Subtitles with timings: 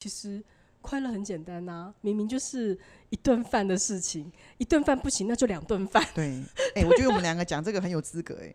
[0.00, 0.42] 其实
[0.80, 2.78] 快乐很简单呐、明明就是
[3.10, 6.02] 一顿饭的事情，一顿饭不行，那就两顿饭。
[6.16, 6.42] 对，
[6.74, 8.54] 哎、我觉得我们两个讲这个很有资格哎。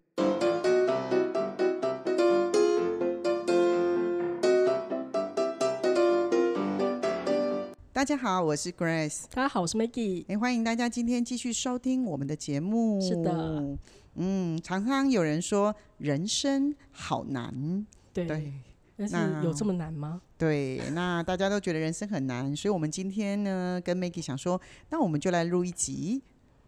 [7.94, 10.26] 大家好，我是 Grace，大家好，我是 Maggie。
[10.28, 13.00] 哎、欢迎大家今天继续收听我们的节目。
[13.00, 13.78] 是的，
[14.16, 18.52] 嗯，常常有人说人生好难，对，对
[18.98, 20.22] 但是那有这么难吗？
[20.38, 24.60] 对，那大家都觉得人生很难，所以我们今天呢跟 Maggie 想说，
[24.90, 26.22] 那我们就来录一集，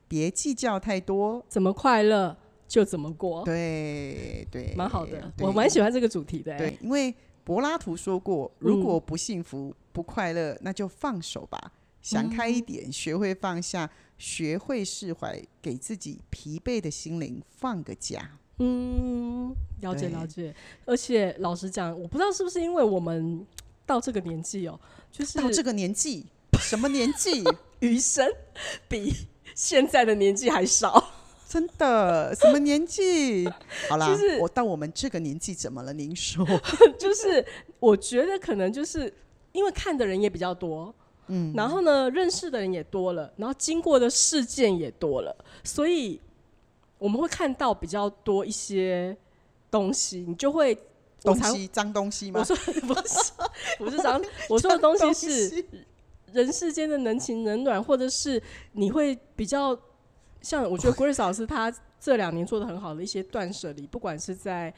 [0.08, 1.46] 别计较太多。
[1.48, 2.36] 怎么快乐
[2.68, 5.32] 就怎么过，对对，蛮好的。
[5.40, 6.58] 我蛮喜欢这个主题的、欸。
[6.58, 18.38] 对，因为柏拉图说过，如果不幸福、不快乐，那就放手吧，想开一点，学会放下，学会释怀，给自己疲惫的心灵放个假。
[18.60, 20.54] 嗯，了解了解。
[20.86, 23.46] 而且老实讲，我不知道是不是因为我们
[23.86, 24.80] 到这个年纪哦、
[25.12, 26.26] 就是到这个年纪，
[26.60, 27.44] 什么年纪？
[27.80, 28.28] 余生
[28.88, 29.14] 比
[29.54, 31.12] 现在的年纪还少。
[31.48, 33.48] 真的什么年纪？
[33.88, 35.94] 好啦，就是我到我们这个年纪怎么了？
[35.94, 36.46] 您说？
[37.00, 37.46] 就是
[37.80, 39.14] 我觉得可能就是
[39.52, 40.94] 因为看的人也比较多，
[41.28, 45.34] 嗯，然后呢，认识的人也多了，然后经过的事件也多了，
[45.64, 46.20] 所以
[46.98, 49.16] 我们会看到比较多一些
[49.70, 50.78] 东西，你就会
[51.22, 52.46] 东西脏东西吗我？
[52.46, 52.56] 说
[52.88, 53.32] 不是
[53.78, 55.14] 不是脏， 我说的东西
[55.50, 55.66] 是
[56.34, 58.42] 人世间的能情冷暖，或者是
[58.74, 59.78] 你会比较
[60.42, 64.74] 像我觉得 Grace 老师他这两年做的很好的一些断舍离，不管是在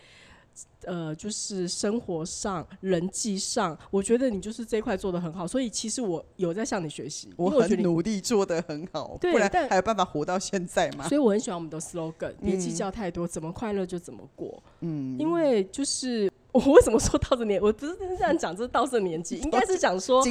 [0.86, 7.80] 呃就是生活上、人际上，我觉得你就是这一块做的很好，所以其实我有在向你学习，我很。
[7.80, 11.08] 努力做的很好，对不然但还有办法活到现在吗？
[11.08, 14.62] 所以我很喜欢我们的 slogan，别计较太多，怎么快乐就怎么过。
[14.82, 20.22] 嗯，因为就是我为什么说到这年，我不是这样讲，这是到这年纪， 应该是讲说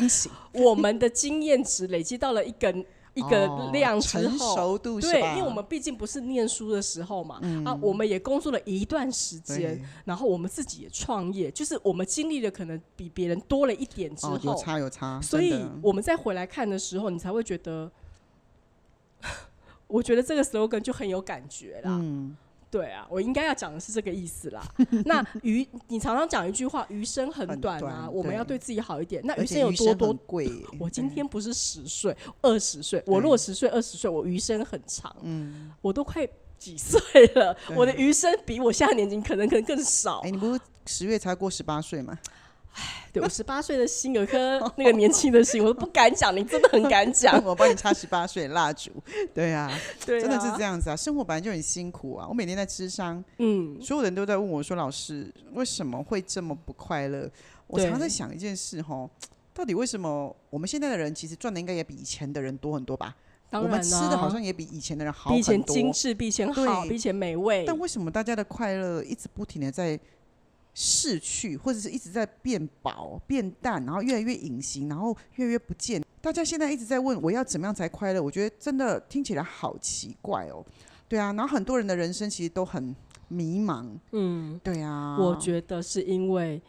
[0.53, 2.75] 我们的经验值累积到了一个
[3.19, 17.91] 一个哦量之成后，熟度对，因为我们毕竟不是念书的时候嘛，啊，我们也工作了一段时间，然后我们自己也创业，就是我们经历的可能比别人多了一点之哦，有后，差有差，所以我们再回来看的时候，你才会觉得，
[19.89, 21.91] 我觉得这个 slogan 就很有感觉啦。
[22.01, 22.37] 嗯，
[22.71, 24.63] 对啊，我应该要讲的是这个意思啦。
[25.07, 29.23] 那余，你常常讲一句话，余生很很短啊，短我们要对对自己好一点。
[29.25, 37.01] 那而余生有多多贵， 我今天不是十岁、二十岁，我如果十岁、二十岁，我余生很长，嗯，我都快几岁
[37.35, 40.31] 了，我的余生比我现在年纪可能可能更少哎，。
[40.31, 42.19] 你不是十月才过十八岁吗？
[43.13, 48.91] 对我十八岁的心有一颗那个年轻的心，我都不敢讲，你真的很敢讲， 我帮你插十八岁的蜡烛，
[49.35, 49.71] 对啊，
[50.05, 52.27] 对、啊，真的是这，样子啊，生活本来就很辛苦啊。
[52.29, 57.29] 我每天在吃伤，嗯，所有人都在问我说：“老师，为什么会这么不快乐？”
[57.67, 59.09] 我常常在想一件事哈，
[59.53, 63.17] 到底为什么我们现在的人其实赚的应该也比以前的人多很多吧？
[63.51, 69.99] 我们吃的好像也比以前的人好比以前精致，比以前好，比以前美味，但为什么大家的快乐一直不停的在
[70.81, 76.01] 逝去，或者是一直在变薄、变淡，然后越来越隐形，然后越来越不见？
[76.21, 78.23] 大家现在一直在问我要怎么样才快乐？
[78.23, 80.65] 我觉得真的听起来好奇怪哦。
[81.09, 82.95] 对啊，然后很多人的人生其实都很
[83.27, 83.89] 迷茫。
[84.13, 86.63] 嗯，对啊，我觉得是因为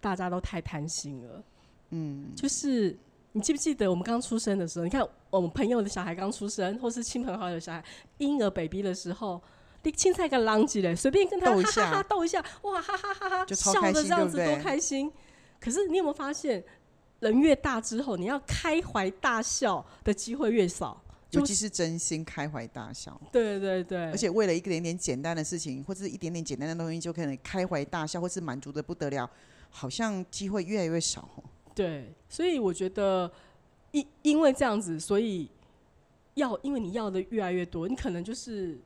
[0.00, 1.44] 大家都太贪心了。
[1.90, 2.96] 嗯，就是
[3.32, 4.86] 你记不记得我们刚出生的时候？
[4.86, 7.84] 你看我们朋友的小孩刚出生，或是亲朋好友的小孩
[8.16, 9.42] 婴儿 baby 的时候，
[9.84, 15.12] 你青菜个浪叽嘞，随便跟他哈哈哈逗一下，哇哈哈哈哈，就笑的这样子多开心。
[15.60, 16.64] 可是你有没有发现，
[17.20, 21.00] 人越大之后，你要开怀大笑的机会越少？
[21.30, 29.28] 尤其是真心开怀大笑，对对对，而且为了一点点简单的事情，或者是一点点简单的东西，就可能开怀大笑，或是满足的不得了，
[29.68, 31.42] 好像机会越来越少哦。
[31.74, 33.28] 对，所以我觉得
[33.90, 35.50] 因因为这样子，所以
[36.34, 38.78] 要因为你要的越来越多，你可能就是越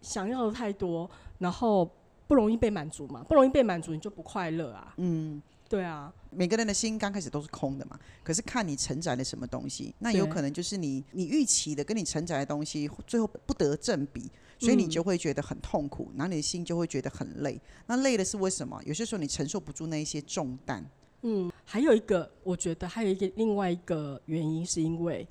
[0.00, 1.90] 想要的太多，然后
[2.26, 4.94] 不容易被满足嘛，不容易被满足，你就不快乐啊。
[4.98, 17.60] 嗯，对啊，每个人的心刚开始都是空的嘛，可是看你承载了什么东西，那有可能就是你你预期的跟你承载的东西最后不得正比，所以你嗯就会觉得很痛苦，然后你的心就会觉得很累。
[17.86, 18.80] 那累的是为什么？
[18.84, 20.84] 有些时候你承受不住那一些重担。
[21.22, 25.28] 嗯，还有一个，我觉得还有一个另外一个原因，是因为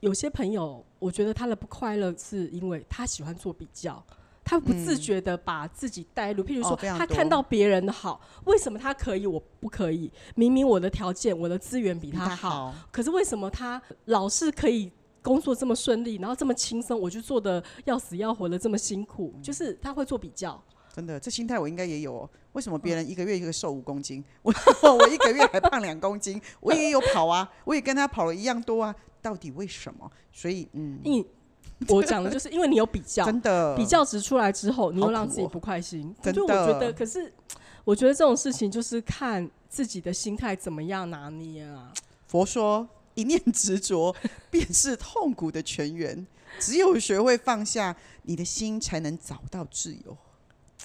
[0.00, 4.02] 有些朋友，我觉得他的不快乐是因为他喜欢做比较。
[4.44, 10.10] 他不自觉的把自己带入，譬如说，他看到别人的好，为什么他可以，我不可以？
[10.36, 14.90] 明明我的条件、我的资源比比他好，好，可是为什么他老是可以
[15.20, 19.34] 工作这么顺利，然后这么轻松，我就做的要死要活的这么辛苦？
[19.42, 20.58] 就是他会做比较，
[20.94, 22.30] 真的，这心态我应该也有、哦。
[22.52, 24.52] 为什么别人一个月一个瘦五公斤， 我
[24.82, 26.40] 我一个月还胖两公斤？
[26.58, 30.10] 我也有跑啊，我也跟他跑了一样多啊，到底为什么？
[30.32, 31.24] 所以，嗯，你
[31.88, 36.14] 我讲的就是因为你有比较，真的比较值出来之后，你又让自己不快心。
[36.22, 37.32] 真就我觉得，可是
[37.84, 41.92] 我觉得这种事情就是看自己的心态怎么样拿捏啊。
[42.26, 44.14] 佛说一念执着
[44.50, 46.26] 便是痛苦的泉源，
[46.58, 50.16] 只有学会放下，你的心才能找到自由。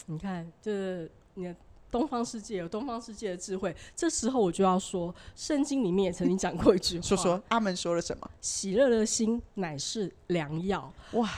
[0.06, 1.56] 你看，就是你的
[1.94, 3.76] 东方世界有东方世界的智慧。
[3.96, 8.28] 这时候我就要说，圣经里面也曾经讲过一句话，说说阿门说了什么？
[8.42, 10.92] 喜乐的心乃是良药。
[11.12, 11.30] 哇，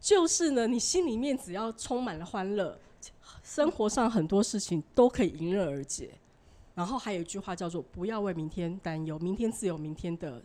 [0.00, 2.76] 就是呢，你心里面只要充满了欢乐，
[3.44, 6.10] 生活上很多事情都可以迎刃而解。
[6.74, 10.42] 然后还有一句话叫做“不要为明天担忧，明天自有明天的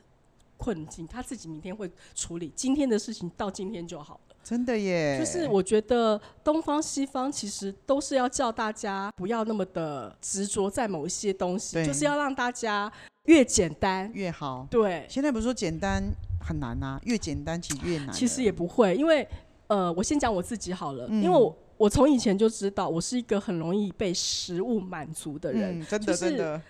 [0.59, 5.19] 困境，他自己明天会处理，今天的事情到今天就好了。”真的耶！
[5.19, 12.91] 就是我觉得东方西方其实都是要叫大家不要那么的执着在某一些东西，就是要让大家
[13.25, 14.09] 越简单。
[14.13, 14.67] 越好。
[14.71, 16.03] 对，现在不是说简单
[16.41, 18.11] 很难啊，越简单其实越难。
[18.11, 19.27] 其实也不会，因为
[19.67, 26.61] 呃，我先讲我自己好了，嗯因为我我从以前就知道我是一个很容易被食物满足的人，嗯，真的就是真的，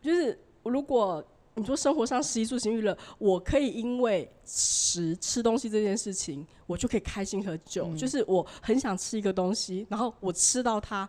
[0.00, 1.24] 就是如果
[1.60, 7.86] 你说生活上食衣住行娱乐，我可以因为食吃东西这件事情，我就可以开心很久。
[7.88, 11.08] 嗯就是我很想吃一个东西，然后我吃到它，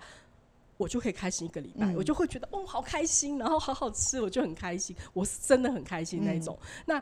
[0.78, 6.58] 我就可以开心一个礼拜，嗯我就会觉得哦好开心，然后好好吃，我就很开心，我是真的很开心那一种。
[6.86, 7.02] 那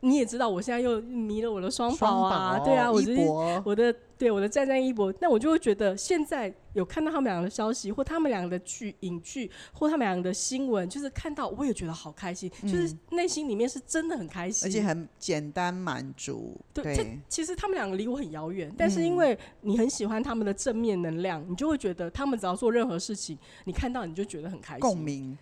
[0.00, 16.58] 你也知道，我现在又迷了我的双宝啊，对啊，我一就是博我的对我的战战一博，那我就会觉得现在有看到他们两个的消息，或他们两个的剧影剧，或他们两个的新闻，就是看到我也觉得好开心，就是内心里面是真的很开心，而且很简单满足。
[16.72, 25.36] 对，对这其实他们两个离我很遥远，但是因为你很喜欢他们的正面能量，你就会觉得他们只要做任何事情，你看到你就觉得很开心，共鸣，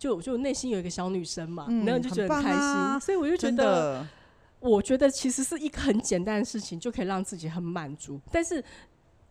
[0.00, 4.04] 就就内心有一个小女生嘛，嗯然后你就觉得很开心，所以我就觉得。
[4.62, 8.20] 我觉得其实是一个很简单的事情，就可以让自己很满足。
[8.30, 8.62] 但是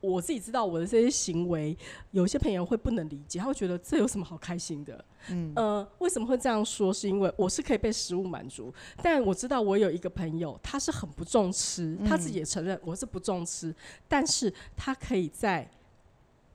[0.02, 1.78] 我自己知道我的这些行为，
[2.10, 5.06] 有些朋友会不能理解，他会觉得这有什么好开心的？
[5.30, 6.92] 嗯，呃，为什么会这样说？
[6.92, 8.74] 是因为我是可以被食物满足，
[9.04, 13.72] 但我知道我有一个朋友，他是很不重吃，他自己也承认我是不重吃，
[14.08, 15.70] 但是他可以在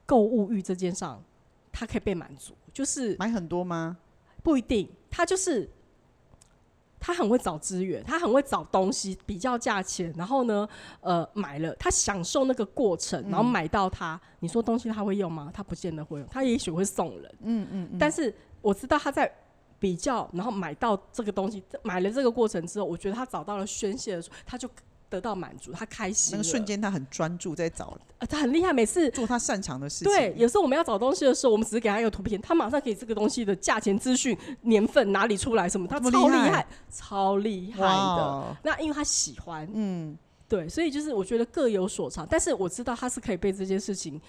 [0.04, 1.22] 购物欲这件上，
[1.70, 3.98] 他可以被满足，就是买很多吗？
[4.44, 5.68] 不一定，他就是
[7.00, 10.68] 他很会找资源，他很会找东西，比较价钱，然后呢，
[11.00, 14.20] 呃，买了，他享受那个过程，然后买到它。
[14.40, 15.50] 你说东西他会用吗？
[15.52, 17.34] 他不见得会用，他也许会送人。
[17.40, 19.30] 嗯嗯但是我知道他在
[19.78, 24.68] 比较，然后买到这个东西，买了这个过程之后，我觉得他找到了宣泄的时候，他就
[25.08, 26.32] 得到满足，他开心。
[26.32, 30.12] 那个瞬间他很专注在找呃，他很厉害，每次做他擅长的事情。
[30.12, 38.56] 对，有时候我们要找东西的时候，我们只是给他一个图片，他马上给这个东西的价钱资讯、年份哪里出来什么，他超厉害，超厉害的。
[38.62, 40.16] 那因为他喜欢，嗯，
[40.48, 44.20] 对，所以就是我觉得各有所长，但是我知道他是可以被这件事情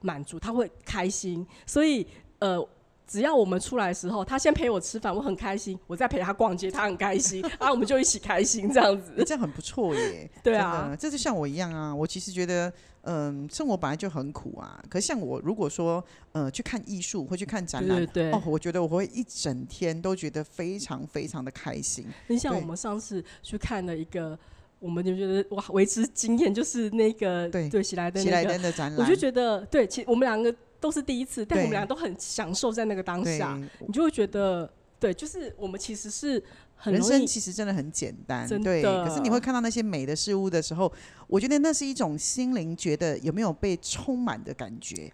[0.00, 2.06] 满足，他会开心，所以
[2.38, 2.66] 呃。
[3.08, 9.14] 只要我们出来的时候，他先陪我吃饭，我很开心；我再陪他逛街，他很开心，然 后我们就一起开心这样子。
[9.16, 10.30] 欸这样很不错耶。
[10.44, 11.94] 对啊的，这就像我一样啊。
[11.94, 12.70] 我其实觉得，
[13.02, 14.78] 嗯，生活本来就很苦啊。
[14.90, 22.04] 可是像我如果说，呃，去看艺术或去看展览，对对对哦，我觉得我会一整天都觉得非常非常的开心。
[22.26, 24.38] 你像我们上次去看了一个，
[24.78, 34.70] 我们就觉得哇，为之惊艳，就是那个对对喜来登喜来，登的展览，我就觉得对，其实我们两个都是第一次，但我们俩都很享受在那个当，下，你就会觉得
[35.00, 36.42] 对，就是我们其实是
[36.76, 38.82] 很人生其实真的很简单，真对。
[38.82, 40.92] 的可是你会看到那些美的事物的时候，
[41.26, 45.12] 我觉得那是一种心灵觉得有没有被充满的感觉。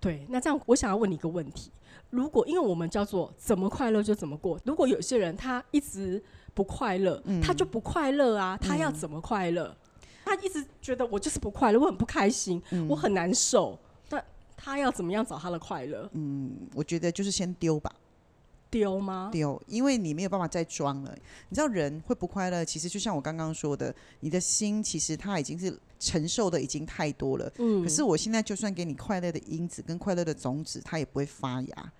[0.00, 0.26] 对。
[0.28, 1.70] 那这样，我想要问你一个问题：
[2.10, 6.22] 如果因为我们叫做怎么快乐就怎么过，如果有些人他一直
[6.54, 9.76] 不快乐，嗯他就不快乐啊，他要怎么快乐？
[10.24, 13.78] 他一直觉得我就是不快乐，我很不开心，嗯我很难受。
[14.60, 16.08] 那他要怎么样找他的快乐？
[16.12, 17.92] 嗯，我觉得就是先丢吧，
[18.70, 19.30] 丢吗？
[19.32, 21.16] 丢，因为你没有办法再装了。
[21.48, 27.52] 你知道人会不快乐，其实就像我刚刚说的，你的心其实它已经是承受的已经太多了。
[27.58, 31.92] 嗯可是我现在就算给你快乐的因子跟快乐的种子，它也不会发芽。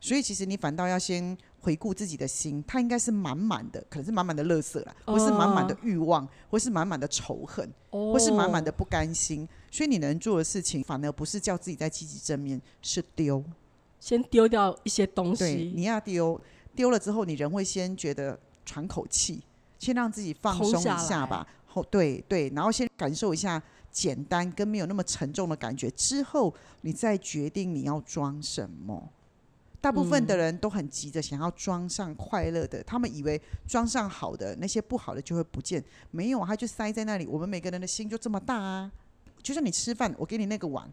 [0.00, 9.48] 所以其实你反倒要先回顾自己的心，它应该是满满的，可能是满满的乐色啦，或是满满的欲望，或是满满的仇恨，哦或是满满的不甘心。
[9.70, 13.42] 所以你能做的事情，反而不是叫自己在积极正面，是丢。
[13.98, 16.40] 先丢掉一些东对，西，你要丢，
[16.76, 19.42] 丢了之后，你人会先觉得喘口气，
[19.78, 21.44] 先让自己放松一下吧。
[21.66, 29.10] 后对对，然后先感受一下简单跟没有那么沉重的感觉之后，你再决定你要装什么。
[29.80, 35.82] 大部分的人都很急着想要装上快乐的，他们以为装上好的，那些不好的就会不见。
[36.10, 37.26] 没有，他就塞在那里。
[37.26, 38.90] 我们每个人的心就这么大啊！
[39.40, 40.90] 就像你吃饭，我给你那个碗，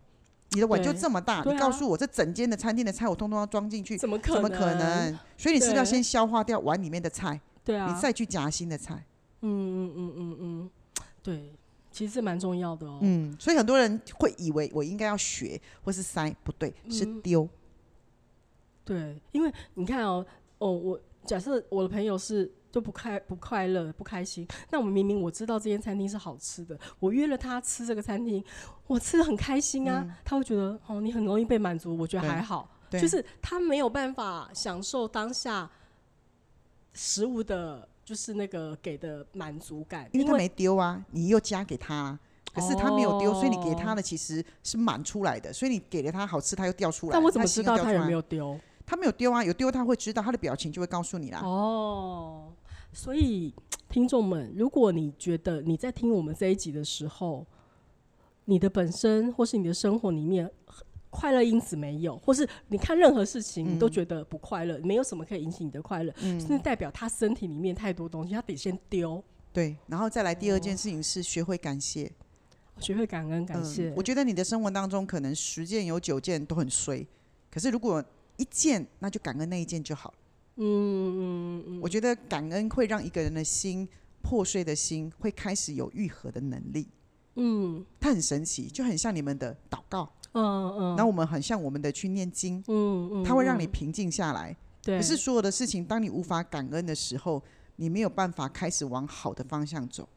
[0.51, 4.44] 你的碗就这么大，你告诉我这整间的餐厅的菜我通通要装进去，怎么可能？
[4.44, 5.20] 怎么可能？
[5.36, 9.04] 所以你是不是要先消化掉碗里面的菜，对啊，你再去夹新的菜。
[9.42, 9.50] 嗯
[9.88, 10.70] 嗯嗯嗯嗯，
[11.24, 11.54] 对，
[11.92, 13.00] 其实这蛮重要的哦。
[13.01, 17.50] 嗯，所以很多人会以为我应该要学或是塞，不对，是嗯丢。
[18.86, 20.25] 对，因为你看哦，
[20.60, 28.44] 哦，我假设我的朋友是就不开不快乐不开心，那我们明明我知道这间餐厅是好吃的，我约了他吃这个餐厅，
[28.86, 35.68] 我吃的很开心啊，他会觉得哦你很容易被满足，我觉得还好，对就是他没有办法享受当下
[36.94, 42.20] 食物的，就是那个给的满足感，因为他没丢啊，你又加给他、啊，
[42.54, 47.13] 可是他没有丢，所以你给他哦的其实是满出来的，所以你给了他好吃，他又掉出来。
[47.13, 48.12] 但我怎么知道他有没？
[48.12, 48.60] 有丢？
[48.86, 51.39] 他没有丢啊，有丢他会知道，他的表情就会告诉你啦。
[51.42, 52.54] 哦，
[52.94, 53.54] 所以
[53.89, 57.46] 听众们，如果你觉得你在听我们这一集的时候，
[58.46, 60.50] 你的本身或是你的生活里面
[61.10, 72.12] 快乐因子没有，或是你看任何事情你都觉得不快乐，没有什么可以引起你的快乐，嗯是代表他身体里面太多东西，他得先丢，对，然后再来第二件事情是学会感谢。
[72.77, 73.89] 学会感恩感谢。
[73.89, 73.94] 嗯。
[73.96, 77.08] 我觉得你的生活当中可能十件有九件都很衰，
[77.50, 78.04] 可是如果
[78.38, 80.18] 一件，那就感恩那一件就好了。
[80.58, 83.88] 嗯嗯嗯，我觉得感恩会让一个人的心
[84.22, 86.88] 破碎的心会开始有愈合的能力。
[87.36, 90.44] 嗯它很神奇，就很像你们的祷告，嗯
[90.77, 94.56] 嗯，那我们很像我们的去念经，嗯嗯，它会让你嗯平静下来。
[94.82, 97.44] 对，可是所有的事情，当你无法感恩的时候，
[97.75, 100.08] 你没有办法开始往好的方向走。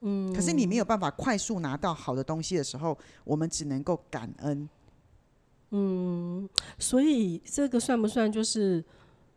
[0.00, 4.68] 嗯，可是你没有办法快速拿到好的东西的时候，我们只能够感恩。
[5.70, 6.48] 嗯，
[6.78, 8.84] 所以这个算不算就是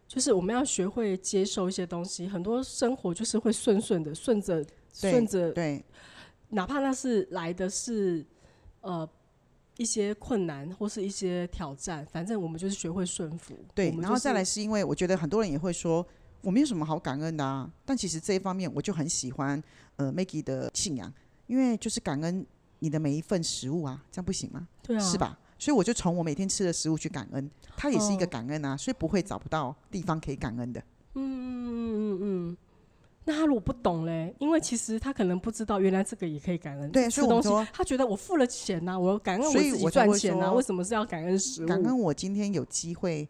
[0.07, 2.27] 就是我们要学会接受一些东西？
[2.27, 5.83] 很多生活就是会顺顺的，顺着顺着，对，
[6.49, 8.25] 哪怕那是来的是
[8.81, 9.07] 呃
[9.77, 13.57] 一些困难或是一些挑战，反正我们就是学会顺服。
[13.73, 16.05] 对然后再来是因为我觉得很多人也会说，
[16.41, 17.71] 我没有什么好感恩的啊。
[17.85, 19.61] 但其实这一方面，我就很喜欢
[19.95, 21.11] 呃 Maggie 的信仰，
[21.47, 22.45] 因为就是感恩
[22.79, 24.67] 你的每一份食物啊，这样不行吗？
[24.81, 25.17] 对啊，是？
[25.17, 25.39] 吧？
[25.63, 30.83] 所以我就从我每天吃的食物去感恩，它也是一个哦感恩啊，所以不会找不到地方可以感恩的。
[31.13, 32.57] 嗯嗯嗯嗯嗯。
[33.23, 36.91] 那他如果不懂嘞，因为其实他可能不知道，原来这个也可以感恩。
[36.91, 41.67] 对所以我们说，他觉得我付了钱呐、我感恩我自己所以我赚钱呐、说为什么是要感恩食物？
[41.67, 43.25] 感恩我今天有机会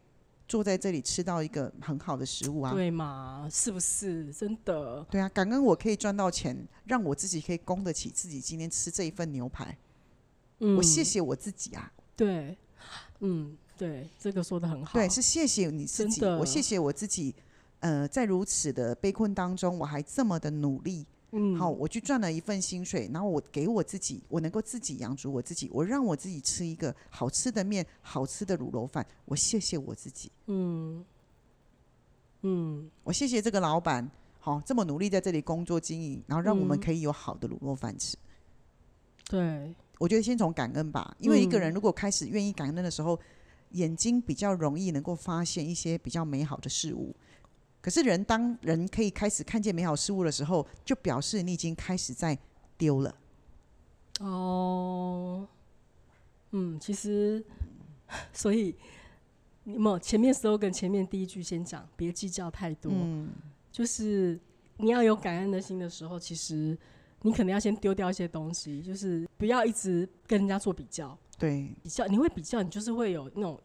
[0.48, 2.74] 坐在这里吃到一个很好的食物啊。
[2.74, 3.48] 对嘛？
[3.52, 5.06] 是不是真的？
[5.12, 9.78] 对啊，感恩我可以赚到钱，让我自己可以供得起自己今天吃这一份牛排。
[10.60, 12.58] 嗯，我谢谢我自己啊，对，
[13.20, 14.94] 嗯，对，这个说的很好。
[14.94, 17.34] 对，是谢谢你自己，我谢谢我自己。
[17.80, 31.04] 呃，在如此的悲困当中，我还这么的努力，嗯，好，我去赚了一份薪水，然后我给我自己，我能够自己养足我自己，我让我自己吃一个好吃的面，好吃的卤肉饭，我谢谢我自己，嗯
[32.44, 38.16] 嗯，我谢谢这个老板，好这么努力在这里工作经营，然后让我们嗯可以有好的卤肉饭吃。
[39.26, 43.18] 对，我觉得先从感恩吧，因为一个嗯人如果开始愿意感恩的时候，
[43.70, 47.16] 眼睛比较容易能够发现一些比较美好的事物。
[47.80, 52.38] 可是人当人可以开始看见美好事物的时候，就表示你已经开始在
[52.78, 53.16] 丢了。
[54.20, 55.48] 哦，
[56.52, 57.42] 嗯，其实，
[58.34, 58.76] 所以
[59.64, 63.30] 你有没有前面 slogan 前面第一句先讲，别计较太多，嗯，
[63.72, 64.38] 就是
[64.76, 66.78] 你要有感恩的心的时候，其实
[67.24, 73.60] 你可能要先丢掉一些东西，就是不要一直跟人家做比较，对比较你会比较，你就是会有那种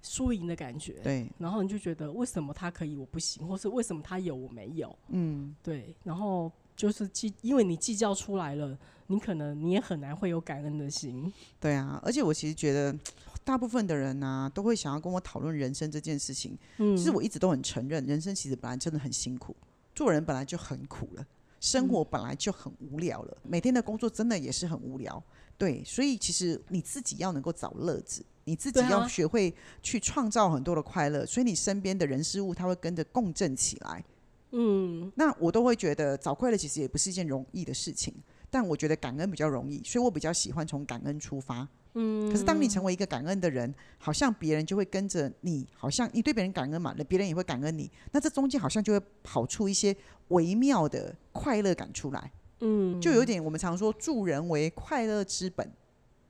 [0.00, 11.32] 输赢的感觉，对，然后你就觉得为什么他可以我不行，或是为什么他有我没有，嗯，对，然后就是计，因为你计较出来了，你可能你也很难会有感恩的心。
[11.58, 12.00] 对啊。
[12.04, 12.96] 而且我其实觉得，
[13.42, 16.56] 大部分的人呢、都会想要跟我讨论人生这件事情。
[16.76, 19.56] 嗯，其实我一直都很承认，人生其实本来真的很辛苦，
[19.94, 21.26] 做人本来就很苦了，
[21.60, 25.22] 生活本来就很无聊了，每天的工作真的也是很无聊。
[25.56, 34.04] 对，所以其实你自己要能够找乐子，你自己要学会去创造很多的快乐，所以你身边的人事物它会跟着共振起来。
[34.52, 38.14] 嗯那我都会觉得找快乐其实也不是一件容易的事情，
[38.48, 41.68] 但我觉得感恩比较容易，所以我比较喜欢从感恩出发。
[42.00, 49.94] 嗯，可是当你成为一个感恩的人，好像别人就会跟着你，好像你对别人感恩嘛，那别人也会感恩你，那这中间好像就会跑出一些
[50.28, 52.30] 微妙的快乐感出来。
[52.60, 55.72] 嗯，就有点我们常说助人为快乐之本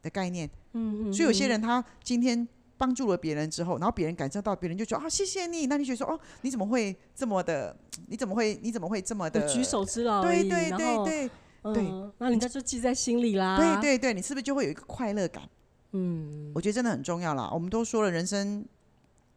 [0.03, 0.49] 的概念。
[0.73, 2.47] 嗯，嗯所以有些人他今天
[2.77, 7.77] 帮助了别人之后，然后别人感受到，别人就觉得啊谢谢你，那你觉得说哦你怎么会这么的？
[8.07, 9.47] 你怎么会你怎么会这么的？
[9.49, 11.31] 举手之劳，对对对对
[11.75, 13.57] 对嗯，那人家就记在心里啦。
[13.57, 15.43] 对，对对，你是不是就会有一个快乐感？
[15.93, 17.51] 嗯我觉得真的很重要啦。
[17.53, 18.65] 我们都说了，人生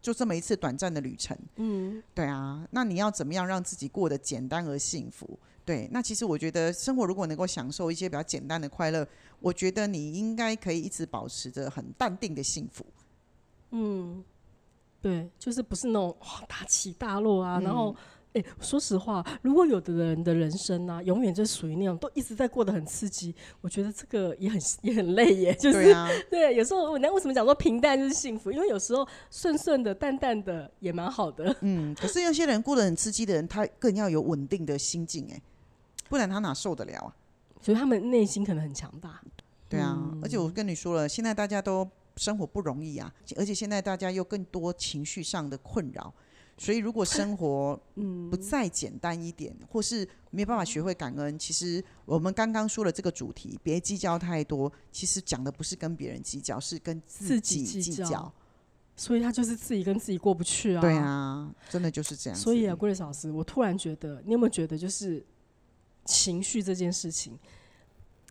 [0.02, 5.40] 就这么一次短暂的旅程，嗯对啊，那你要怎么样让自己过得简单而幸福？
[5.64, 9.08] 对，那其实我觉得生活如果能够享受一些比较简单的快乐，
[9.40, 12.86] 我觉得你应该可以一直保持着很淡定的幸福。
[13.70, 14.24] 嗯，
[15.02, 17.96] 对，就是不是那种哇大起大落啊，然嗯后。
[18.34, 25.54] 哎、说实话，如果有的人的人生啊，永远就属于那种都一直在过得很刺激，我觉得这个也很也很累耶。
[25.56, 28.52] 就是对啊， 对，有时候人家为什么讲说平淡就是幸福？
[28.52, 31.54] 因为有时候顺顺的、淡淡的也蛮好的。
[31.62, 35.42] 嗯，可是有些人过得很刺激的人，他更要有稳定的心境，哎，
[36.10, 37.16] 不然他哪受得了啊？
[37.62, 39.22] 所以他们内心可能很强大。
[39.68, 46.14] 对啊，嗯而且我跟你说了，现在大家都生活不容易啊，而且现在大家又更多情绪上的困扰，
[46.58, 58.32] 所以如果生活 嗯不再简单一点，或是没办法学会感恩，其实我们刚刚说了这个主题，别计较太多，其实讲的不是跟别人计较，是跟自自己己计较。
[58.96, 60.82] 所以他就是自己跟自己过不去啊。
[60.82, 60.96] 对。
[60.96, 62.38] 啊，真的就是这样。
[62.38, 65.26] 所以啊，Grace 老师，我突然觉得，你有没有觉得，就是
[66.06, 67.40] 情绪这件事情，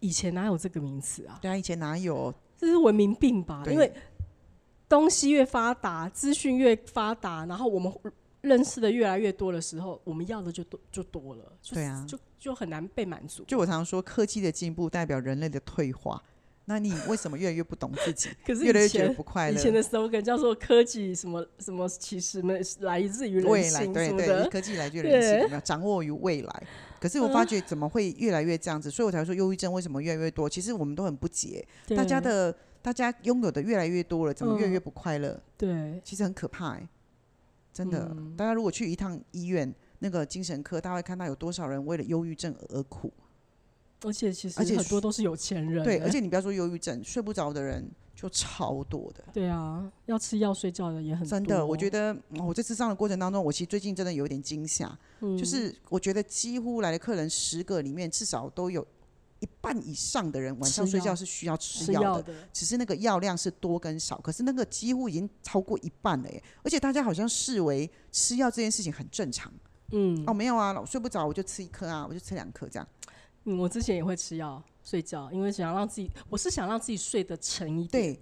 [0.00, 1.38] 以前哪有这个名词啊？
[1.42, 2.32] 对啊，以前哪有？
[2.56, 3.64] 这是文明病吧？
[3.68, 3.90] 因为
[4.90, 7.90] 东西越发达，资讯越发达，然后我们
[8.40, 13.44] 认识的越来越多的时候，我们要的就多就多了，就对啊就就很难被满足。
[13.44, 16.20] 就我常常说，科技的进步代表人类的退化。
[16.66, 19.59] 那你为什么越来越不懂自己， 可是越来越觉得不快乐？
[19.59, 24.49] 以前的 slogan 叫做“科技什么什么，其实们来自于人未来对对。
[24.49, 26.62] 科技来自于人性， 对有没有掌握于未来？
[27.00, 30.49] 可是我发觉怎么会越来越这样子，所以我才说忧郁症为什么越来越多？
[30.49, 35.40] 其实我们都很不解，对大家的大家拥有的越来越多了，怎么越来越嗯不快乐？
[35.56, 36.88] 对，其实很可怕哎、
[37.72, 38.08] 真的。
[38.16, 43.12] 嗯大家如果去一趟医院，那个精神科，大家会看到有多少人为了忧郁症而苦。
[44.02, 45.84] 而且其实而且很多都是有钱人。
[45.84, 49.23] 对，而且你不要说忧郁症，睡不着的人就超多的。
[49.30, 51.28] 对啊，要吃药睡觉的也很多。
[51.28, 58.86] 真的，我觉得、嗯我在智商的过程当中，我其实最近真的有一点惊吓，嗯就是我觉得几乎来的客人十个里面，至少都有
[59.40, 66.42] 一半以上的人晚上睡觉是需要吃吃药的，只是那个药量是多跟少，可是那个几乎已经超过一半了耶！
[66.62, 69.52] 而且大家好像视为吃药这件事情很正常。
[69.92, 72.88] 嗯哦，没有啊，我睡不着我就吃一颗啊，我就吃两颗这样。
[73.44, 78.14] 嗯，我之前也会吃药睡觉，因为想要让自己，我是想让自己睡得沉一点。
[78.14, 78.20] 对，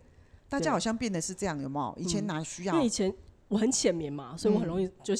[0.49, 2.03] 大家好像变得是这样，有没有？
[2.03, 2.89] 以前嗯哪需要因为以？
[2.89, 3.13] 前
[3.49, 5.15] 我很浅眠嘛，所以我很嗯容易就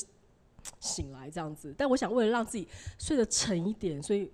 [0.81, 1.75] 醒来这样子。
[1.77, 4.31] 但我想为了让自己睡得沉一点，所以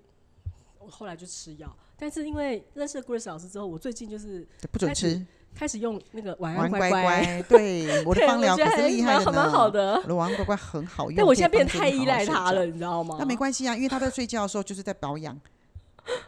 [0.84, 1.74] 我后来就吃药。
[1.96, 7.42] 但是因为认识了 Grace 老师之后，我最近就是不准吃，开始用那个晚安乖乖乖。
[7.48, 9.70] 对，我的对芳疗可是厉害的蛮蛮好。
[9.70, 10.08] 的我。
[10.08, 12.66] 的晚安乖乖很好用，但我现在变得太依赖它了，。
[12.66, 13.16] 你知道吗？
[13.18, 15.40] 那 没关系啊，因为他在睡觉的时候就是在保养，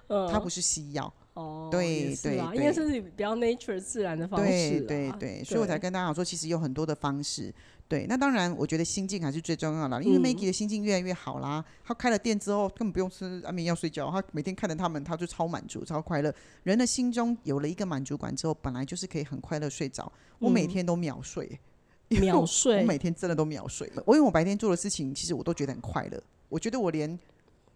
[0.08, 1.12] 嗯他不是西药。
[1.36, 7.54] 哦，对对啊，应该对是比较 nature 自然的方式对啊对对，所以我才跟大家讲说，其实有很多的方式。
[7.88, 11.64] 对，那当然，我觉得心境还是最重要的，因为嗯 Maggie 的心境越来越好啦。
[11.84, 16.34] 他开了店之后，根本不用吃安眠药睡觉，他每天看着他们，他就超满足、超快乐。
[16.64, 20.10] 人的心中有了一个满足感之后，本来就是可以很快乐睡着。
[20.40, 21.60] 我每嗯天都秒睡，
[22.08, 23.88] 秒睡我每天真的都秒睡。
[24.04, 26.20] 我因为我白天做的事情，其实我都觉得很快乐。
[26.48, 27.16] 我觉得我连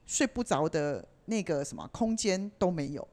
[0.06, 3.06] 睡不着的那个什么空间都没有。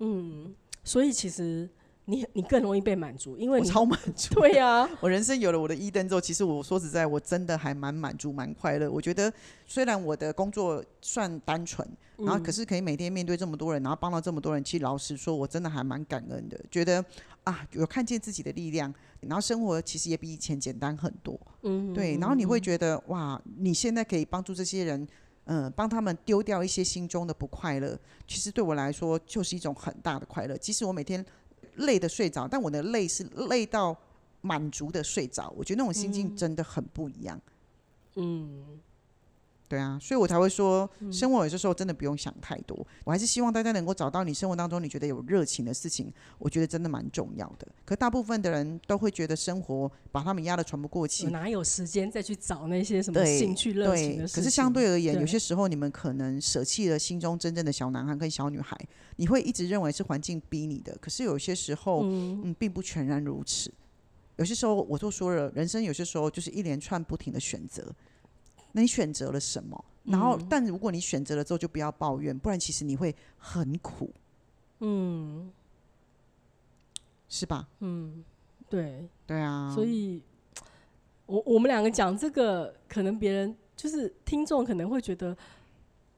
[0.00, 1.68] 嗯，所以其实
[2.06, 4.34] 你你更容易被满足，因为我你超满足。
[4.40, 8.90] 对呀，我人生有了我的一灯之后，其实我说实在，我真的还蛮满足、蛮快乐。
[8.90, 9.32] 我觉得
[9.66, 11.86] 虽然我的工作算单纯，
[12.16, 16.58] 然后可嗯是可以每天面对这么多人，然后帮到这么多人，其实老实说，我真的还蛮感恩的。
[16.70, 17.04] 觉得
[17.44, 21.38] 啊，有看见自己的力量，然后生活其实也比以前简单很多。
[21.62, 25.06] 嗯，对，然后你会觉得哇，你现在可以帮助这些人。
[25.44, 30.56] 嗯，帮他们丢掉一些心中的不快乐，其实对我来说就是一种很大的快乐。
[30.56, 31.24] 即使我每天
[31.76, 33.96] 累的睡着，但我的累是累到
[34.42, 37.40] 满足的睡着，我觉得那种心境嗯真的很不一样。
[38.16, 38.80] 嗯，
[39.70, 42.76] 对啊，所以我才会说，嗯生活有些时候真的不用想太多。
[43.04, 47.68] 我还是希望大家能够找到你生活当中你觉得有热情的事情，我觉得真的蛮重要的。
[47.84, 54.42] 可大部分的人都会觉得生活把他们压得喘不过气，哪有时间再去找那些什么兴趣热情，的事情？
[54.42, 58.76] 可是相对而言，有些时候你们可能舍弃了心中真正的小男孩跟小女孩，
[59.14, 60.98] 你会一直认为是环境逼你的。
[61.00, 63.72] 可是有些时候，嗯嗯，并不全然如此。
[64.34, 67.94] 有些时候，我都说了，人生有些时候就是一连串不停的选择。
[68.72, 69.84] 那你选择了什么？
[70.04, 74.10] 然后，嗯但如果你选择了之后，就不要抱怨，不然其实你会很苦，
[74.80, 75.52] 嗯
[77.28, 77.68] 是吧？
[77.80, 78.24] 嗯，
[78.68, 80.22] 对，对啊，所以，
[81.26, 85.36] 我我们两个讲这个，可能别人就是听众可能会觉得，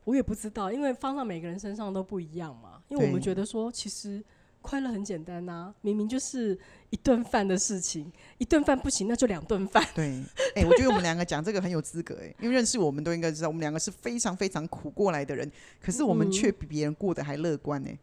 [0.04, 2.82] 我也不知道，因为放到每个人身上都不一样嘛。
[2.88, 4.22] 因为我们觉得说，其实
[4.62, 6.59] 快乐很简单呐、明明就是
[6.90, 9.87] 一顿饭的事情，一顿饭不行，那就两顿饭。
[9.94, 10.22] 对，
[10.55, 17.98] 哎、我觉得我们两个讲这个很有资格哎、因为认识我们都应该知道，我们两个是非常非常苦过来的人，可是我们嗯却比别人过得还乐观哎、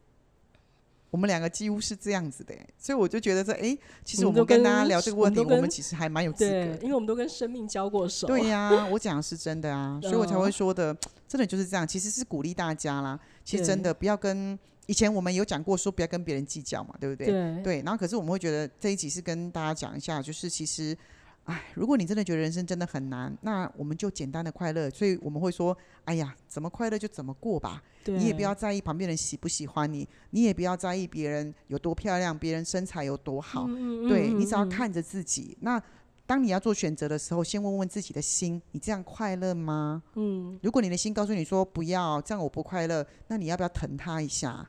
[1.10, 6.56] 我们两个几乎是这样子的、欸，所以我就觉得说，哎、其实我我们跟大家聊这个问题，我们其实还蛮有资格。
[6.84, 8.28] 因为我们都跟生命交过手。
[8.28, 10.96] 对呀、我讲的是真的啊，所以我才嗯会说的，
[11.28, 11.88] 真的就是这样。
[11.88, 14.58] 其实是鼓励大家啦，其实真的不要跟
[14.90, 17.28] 以前我们有讲过说不要跟别人计较嘛，对不对？
[17.28, 20.98] 对对，然后可是我们会觉得这一集是跟大家讲一下，就是其实，
[21.44, 24.90] 哎，如果你真的觉得人生真的很难，那我们就简单的快乐。
[24.90, 27.84] 所以我们会说，哎呀，怎么快乐就怎么过吧。
[28.06, 33.66] 你也不要在意旁边人喜不喜欢你，你也不要在意别人有多漂亮，别人身材有多好。
[33.68, 35.56] 嗯，嗯对你只要看着自己。
[35.62, 35.80] 那
[36.26, 40.02] 当你要做选择的时候，先问问自己的心，你这样快乐吗？
[40.16, 44.68] 嗯，如果你的心告诉你说不要，这样我不快乐，那你要不要疼他一下？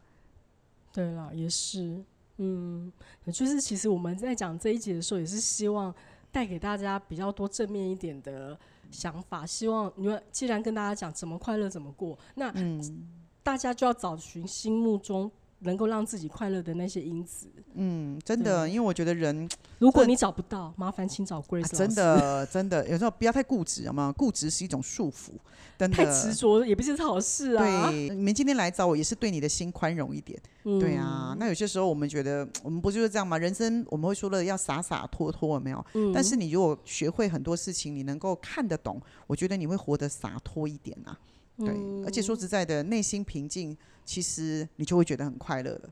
[0.93, 2.03] 对啦，也是，
[2.39, 2.93] 嗯，
[3.33, 5.95] 就是其实我们在讲这一集的时候，也是希望
[6.33, 8.59] 带给大家比较多正面一点的
[8.91, 9.47] 想法。
[9.47, 13.09] 希望你们既然跟大家讲怎么快乐怎么过，那嗯
[13.43, 17.47] 大家就要找寻心目中能够让自己快乐的那些因子。
[17.75, 21.77] 嗯，真的，因为我觉得人如果你找不到，麻烦请找 Grace 啊老师。
[21.77, 24.13] 真的真的有时候不要太固执，好吗？
[24.17, 25.31] 固执是一种束缚，
[25.79, 25.97] 真的。
[25.97, 27.91] 太执着也不是好事啊。
[27.91, 30.41] 对，你们今天来找我也是对你的心宽容一点。
[30.65, 33.39] 嗯对啊，那有些时候我们觉得我们不就是这样吗？
[33.39, 35.87] 人生我们会说了要洒洒脱脱，有没有？
[35.95, 41.17] 嗯但是你如果学会很多事情，你能够看得懂，我觉得你会活得洒脱一点啊。
[41.61, 45.91] 对，嗯而且说实在的，内心平静，其实你就会觉得很快乐了。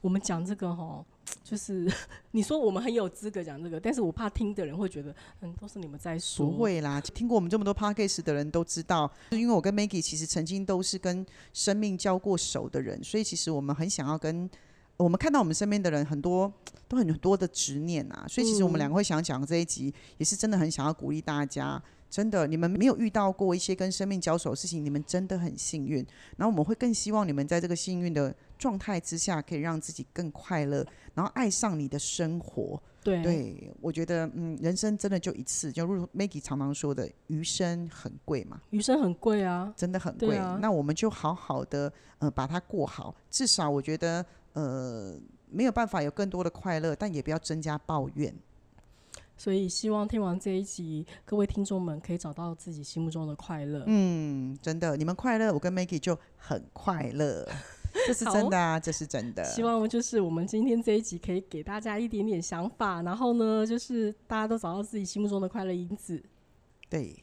[0.00, 1.04] 我们讲这个哈，
[1.42, 1.90] 就是
[2.30, 6.46] 你说我们很有资格讲这个，但是我怕听的人会觉得，嗯，都是你们在说。
[6.46, 14.48] 不会啦，听过我们这么多 podcast 的人都知道，因为我跟 Maggie 其实曾经都是跟生命交过手的人，所以其实我们很想要跟
[14.96, 16.52] 我们看到我们身边的人很多
[16.86, 21.82] 都很多的执念啊，所以其实我们嗯两个会想讲这一集，也是真的很想要鼓励大家。
[22.10, 25.98] 真的，你们没有遇到过一些跟生命交手的事情，你们真的很幸运。
[26.36, 32.80] 然后我们会更希望你们在这个幸运的状态之下，可以让自己更快乐，然后爱上你的生活。
[33.04, 39.72] 对对，我觉得，嗯，人生真的就一次，就如 Maggie 常常说的，余生很贵嘛，余生很贵啊。
[39.76, 40.36] 真的很贵。
[40.36, 43.14] 啊那我们就好好的，呃，把它过好。
[43.30, 45.18] 至少我觉得，呃，
[45.48, 48.34] 没有办法有更多的快乐，但也不要增加抱怨。
[49.38, 53.84] 所以希望听完这一集，各位听众们可以找到自己心目中的快乐。
[53.86, 57.48] 嗯，真的，你们快乐，我跟 Maggie 就很快乐，
[58.06, 59.44] 这是真的啊，这是真的。
[59.44, 66.20] 希望就是我们今天这一集可以给大家一点点想法，然后呢，就是大家都找到自己心目中的快乐因子。
[66.90, 67.14] 对，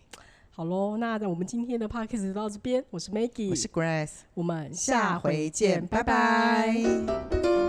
[0.51, 7.64] 好喽，那我们今天的 podcast 就到这边，我是 Maggie，我是 Grace，我们下下回回见，见，拜拜拜拜